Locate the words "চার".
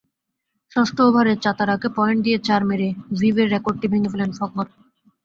2.47-2.61